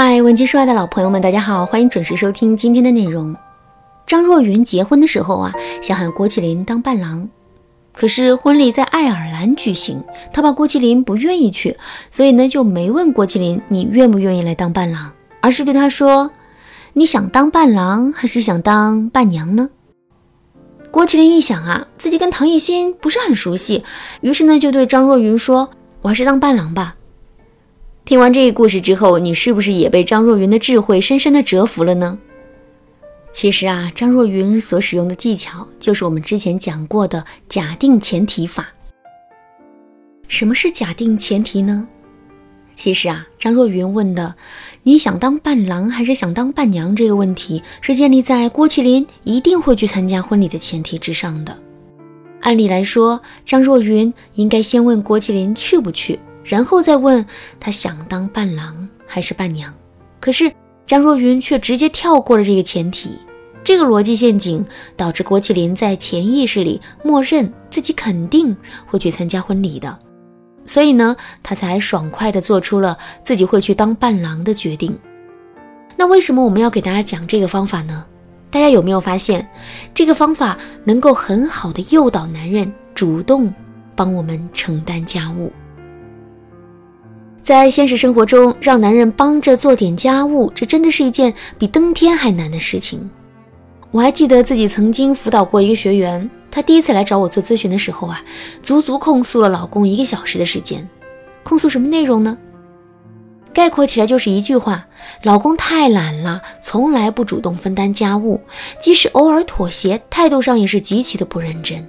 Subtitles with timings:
[0.00, 3.34] 嗨，文姬说爱的老朋友们，大家好，欢迎准时收听今天的内容。
[4.06, 7.28] 张若昀结婚的时候啊，想喊郭麒麟当伴郎，
[7.92, 10.00] 可是婚礼在爱尔兰举行，
[10.32, 11.76] 他怕郭麒麟不愿意去，
[12.12, 15.10] 所以呢就没问郭麒麟你愿不愿意来当伴郎，
[15.40, 16.30] 而是对他说
[16.94, 19.68] ：“你想当伴郎还是想当伴娘呢？”
[20.92, 23.82] 郭麒麟一想啊，自己跟唐艺昕不是很熟悉，
[24.20, 25.70] 于是呢就对张若昀说
[26.02, 26.94] ：“我还是当伴郎吧。”
[28.08, 32.18] 听完这个故事之后，你是不是也被张若昀的智慧深深的折服了呢？
[33.34, 38.68] 其实啊，张若昀所使用的技巧就是我们之前讲过的假定前提法。
[40.26, 41.86] 什么是假定前提呢？
[42.74, 44.34] 其实啊，张若昀问的
[44.84, 51.54] “你想当伴郎还是想当伴娘”这个问题，是建立在郭麒麟一定会去参加婚礼的前提之上的。
[52.40, 56.18] 按理来说，张若昀应该先问郭麒麟去不去。
[56.48, 57.24] 然后再问
[57.60, 59.72] 他想当伴郎还是伴娘，
[60.18, 60.50] 可是
[60.86, 63.18] 张若昀却直接跳过了这个前提，
[63.62, 64.64] 这个逻辑陷阱
[64.96, 68.56] 导致郭麒麟在潜意识里默认自己肯定
[68.86, 69.98] 会去参加婚礼的，
[70.64, 74.98] 所以呢，他才爽快地做出了自己会去当伴郎的决定。
[75.98, 78.06] 那为什么我们要给大家讲这个方法呢？
[78.50, 79.46] 大家有没有发现，
[79.92, 83.52] 这个方法能够很好的诱导男人主动
[83.94, 85.52] 帮我们承担家务？
[87.48, 93.08] 在现实生活中，让男人帮着做点家务，这真的是一件比登天还难的事情。
[93.90, 98.22] 我还记得自己曾经辅导过一个学员，她第一次来找我做咨询的时候啊，
[98.62, 100.86] 足足控诉了老公一个小时的时间。
[101.42, 102.36] 控诉什么内容呢？
[103.54, 104.86] 概括起来就是一句话：
[105.22, 108.42] 老公太懒了，从来不主动分担家务，
[108.78, 111.88] 即使偶尔妥协，态度上也是极其的不认真。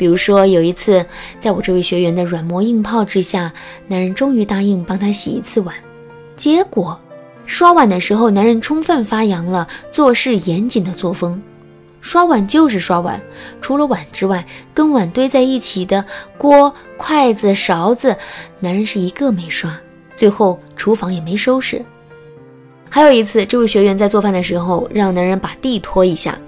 [0.00, 1.04] 比如说，有一次，
[1.38, 3.52] 在我这位学员的软磨硬泡之下，
[3.86, 5.74] 男人终于答应帮他洗一次碗。
[6.36, 6.98] 结果，
[7.44, 11.42] 刷碗的时候，男人充分发扬了做事严谨的作风。
[12.00, 13.20] 刷碗就是刷碗，
[13.60, 16.02] 除了碗之外，跟碗堆在一起的
[16.38, 18.16] 锅、筷子、勺子，
[18.58, 19.78] 男人是一个没刷。
[20.16, 21.84] 最后，厨房也没收拾。
[22.88, 26.38] 还有一次，这位学员在做饭的时候，让男人把地拖一下。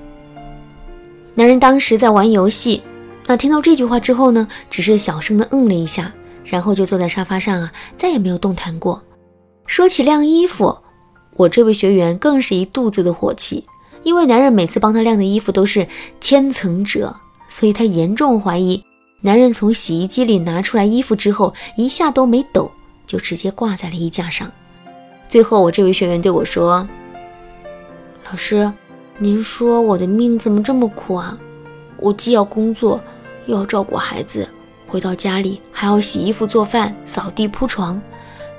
[1.35, 2.83] 男人当时在玩游戏。
[3.33, 6.13] 那听到这句话之后呢，只是小声的嗯了一下，
[6.45, 9.03] 然后就坐在沙发上啊，再也没有动弹过。
[9.65, 10.77] 说起晾衣服，
[11.37, 13.65] 我这位学员更是一肚子的火气，
[14.03, 15.89] 因为男人每次帮他晾的衣服都是
[16.21, 17.17] 千层褶，
[17.49, 18.85] 所以他严重怀疑
[19.23, 22.71] 男人从洗衣机里拿出来衣服之后，一下都没抖，
[23.07, 24.53] 就直接挂在了衣架上。
[25.27, 26.87] 最后，我这位学员对我说
[28.29, 28.71] ：“老师，
[29.17, 31.39] 您说我的命怎么这么苦啊？”
[31.99, 33.01] 我既要工作，
[33.47, 34.49] 又要照顾孩子，
[34.87, 38.01] 回到家里还要洗衣服、做饭、扫地、铺床，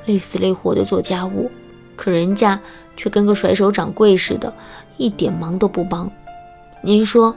[0.05, 1.49] 累死累活的做家务，
[1.95, 2.59] 可人家
[2.97, 4.53] 却跟个甩手掌柜似的，
[4.97, 6.11] 一点忙都不帮。
[6.81, 7.35] 您说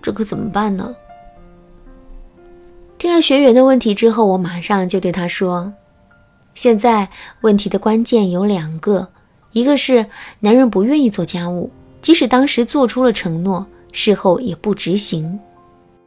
[0.00, 0.94] 这可怎么办呢？
[2.98, 5.74] 听了学员的问题之后，我马上就对他说
[6.54, 7.08] ：“现在
[7.40, 9.08] 问题的关键有两个，
[9.52, 10.06] 一个是
[10.40, 11.70] 男人不愿意做家务，
[12.00, 15.40] 即使当时做出了承诺。”事后也不执行。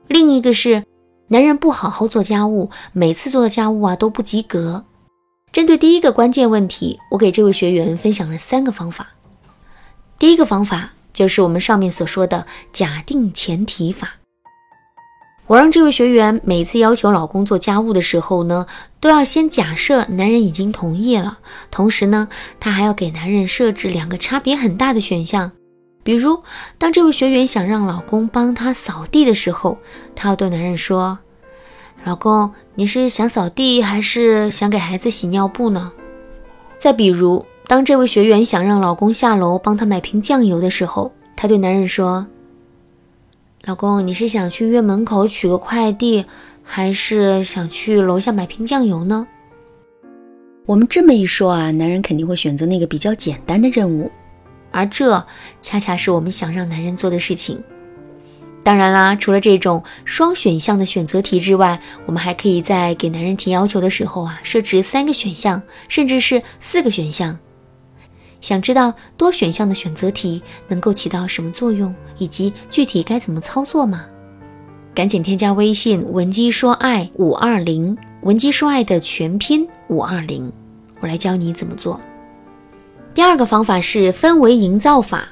[0.10, 0.84] 另一个是，
[1.28, 4.84] 男人不好好做家务，每次做的家务啊都不及格。
[5.52, 9.10] 针对第一个关键问题，我给这位学员分享了三个方法。
[10.18, 14.16] 第一个方法就是我们上面所说的假定前提法。
[15.46, 18.66] 我让这位学员每次要求老公做家务的时候呢，
[19.00, 21.38] 都要先假设男人已经同意了，
[21.70, 25.52] 同时呢，他还要给男人设置两个差别很大的选项。
[26.10, 26.42] 比如，
[26.80, 29.78] 当这位学员想让老公帮他扫地的时候，
[30.16, 31.20] 她要对男人说
[32.04, 35.92] ：“老公，你是想扫地还是想给孩子洗尿布呢？”
[36.80, 42.26] 再比如，当这位学员想让老公下楼帮他买瓶酱油的时候，她对男人说
[43.62, 46.26] ：“老公，你是想去院门口取个快递，
[46.64, 49.28] 还是想去楼下买瓶酱油呢？”
[50.66, 54.12] 我们这么一说啊，男人肯定会选择那个比较简单的任务。
[54.72, 55.26] 而这
[55.62, 57.62] 恰恰是我们想让男人做的事情。
[58.62, 67.40] 当然啦，除了这种双选项的选择题之外，我们还可以在给男人提要求的时候啊，设置三个选项，甚至是四个选项。
[68.42, 74.06] 想知道多选项的选择题能够起到什么作用，以及具体该怎么操作吗？
[74.94, 80.52] 赶紧添加微信文姬说爱五二零，文姬说爱的全拼五二零，
[81.00, 82.00] 我来教你怎么做。
[83.14, 85.30] 第二个方法是氛围营造法。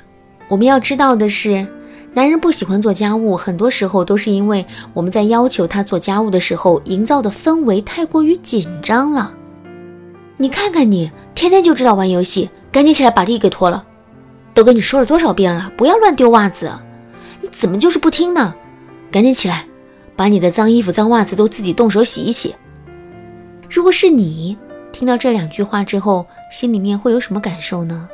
[0.49, 1.67] 我们要知道的是，
[2.13, 9.33] 男人不喜欢做家务，很多时候都是因为我们在要求他做家务的时候，营造的氛围太过于紧张了。
[10.37, 13.85] 你看看你，天天就知道玩游戏，赶紧起来把地给拖了。
[14.53, 16.71] 都跟你说了多少遍了，不要乱丢袜子，
[17.41, 18.55] 你怎么就是不听呢？
[19.11, 19.65] 赶紧起来，
[20.15, 22.55] 把你的脏衣服、脏袜子都自己动手洗一洗。
[23.69, 24.57] 如果是你
[24.91, 28.09] 听到这两句话之后，心里面会有什么感受呢？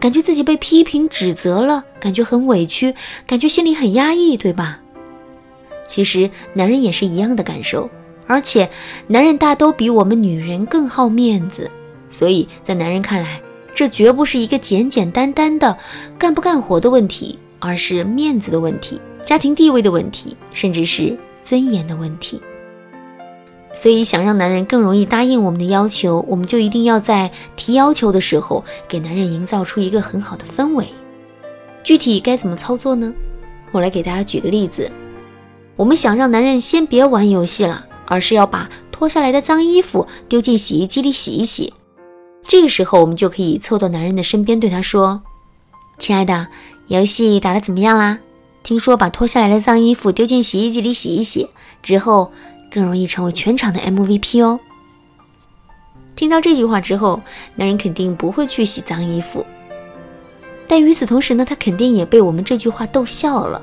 [0.00, 2.94] 感觉自己被批评指责了，感觉很委屈，
[3.26, 4.80] 感觉心里很压抑，对吧？
[5.86, 7.88] 其实男人也是一样的感受，
[8.26, 8.68] 而且
[9.06, 11.70] 男人大都比我们女人更好面子，
[12.08, 13.40] 所以在男人看来，
[13.72, 15.78] 这绝不是一个简简单单的
[16.18, 22.42] 干不干活的问题，而是面子的问题、家庭地位的问题，甚至是尊严的问题。
[23.78, 30.88] 所以，想让男人更容易答应我们的要求，我们就一定要在提要求的时候，给男人营造出一个很好的氛围。
[31.84, 33.12] 具体该怎么操作呢？
[33.72, 34.90] 我来给大家举个例子。
[35.76, 41.74] 我们想让男人先别玩游戏了，而是要把脱下来的脏衣服丢进洗衣机里洗一洗。
[42.48, 45.20] 这个时候，我们就可以凑到男人的身边，对他说
[46.00, 46.48] ：“亲爱的，
[46.86, 48.20] 游戏打得怎么样啦？
[48.62, 51.50] 听说把脱下来的脏衣服丢进洗衣机里洗一洗
[51.82, 52.32] 之后。”
[52.70, 54.60] 更容易成为全场的 MVP 哦。
[56.14, 57.20] 听到这句话之后，
[57.54, 59.44] 男人肯定不会去洗脏衣服。
[60.66, 63.62] 但与此同时呢，他肯定也被我们这句话逗笑了。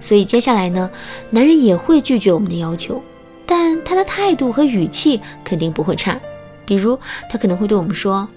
[0.00, 0.90] 所以接下来呢，
[1.30, 3.02] 男人也会拒绝我们的要求，
[3.46, 6.20] 但他的态度和语气肯定不会差。
[6.66, 6.98] 比如，
[7.30, 8.28] 他可能会对我们说：“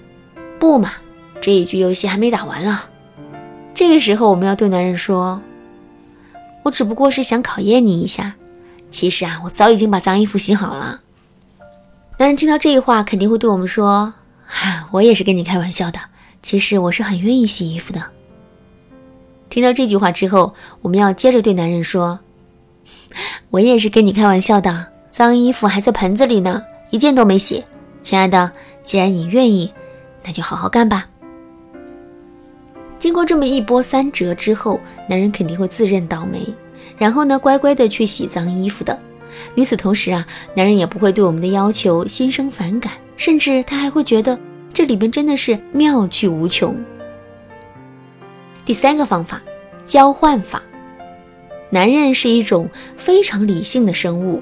[0.59, 0.94] 不嘛，
[1.42, 2.89] 这一局游戏还没打完了。”
[3.74, 5.42] 这个时候，我们要对男人说
[6.63, 8.36] ：“我只不过是想考验你一下。”
[8.89, 11.01] 其实啊，我早已经把脏衣服洗好了。
[12.17, 14.13] 男人听到这一话，肯定会对我们说
[14.91, 15.99] ：“我也是跟你开玩笑的。
[16.41, 18.01] 其实我是很愿意洗衣服的。”
[19.49, 22.19] 听到这句话之后，我们要接着对男人说
[23.51, 27.63] ：“我也是跟你开玩笑的，脏衣服还在盆子里呢，一件都没洗。
[28.01, 28.51] 亲爱的，
[28.83, 29.73] 既然你愿意，
[30.23, 31.07] 那就好好干吧。”
[32.97, 36.39] 经过这么一波三折之后，男人肯定会自认倒霉。
[36.97, 38.99] 然后呢，乖乖的去洗脏衣服的。
[39.55, 44.39] 与此同时啊，男人也不会对我们的要求心生反感，甚至他还会觉得
[44.73, 46.75] 这里边真的是妙趣无穷。
[48.65, 49.41] 第三个方法，
[49.85, 50.61] 交换法。
[51.69, 54.41] 男人是一种非常理性的生物，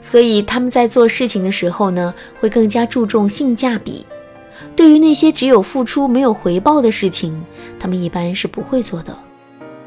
[0.00, 4.06] 所以他们在做事情的时候呢，会更加注重性价比。
[4.76, 7.44] 对于那些只有付出没有回报的事情，
[7.78, 9.16] 他们一般是不会做的。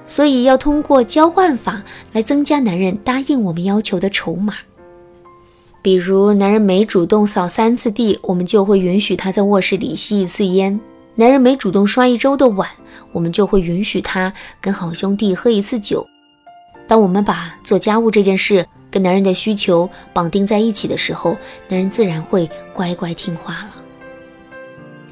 [0.07, 1.83] 所以要通过交换法
[2.13, 4.55] 来增加男人答应我们要求的筹码。
[5.83, 10.79] 比如，男人每主动扫三次地，我们就会允许他在卧室里吸一次烟；
[11.15, 12.67] 男人每主动刷一周的碗，
[13.11, 16.05] 我们就会允许他跟好兄弟喝一次酒。
[16.87, 21.37] 当我们把做家务这件事跟男人的需求绑定在一起的时候，
[21.69, 23.71] 男人自然会乖乖听话了。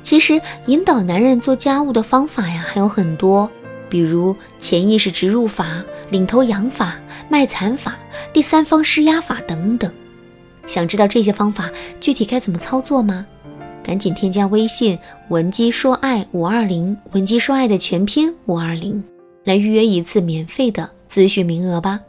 [0.04, 3.50] 其实，引导男人做家务的方法呀，还有很多。
[3.96, 7.00] 比如潜意识植入法、领头羊法、
[7.30, 7.96] 卖惨法、
[8.34, 9.90] 第三方施压法等等。
[10.68, 11.72] 想知道这些方法
[12.02, 13.26] 具体该怎么操作吗？
[13.82, 15.00] 赶紧添加微信
[15.30, 19.02] 文姬说爱五二零，文姬说爱的全拼五二零，
[19.46, 22.02] 来预约一次免费的咨询名额吧。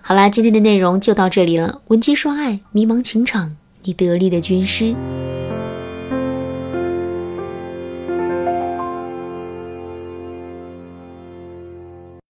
[0.00, 1.82] 好啦，今天的内容就到这里了。
[1.88, 4.96] 文姬说爱，迷茫情场，你得力的军师。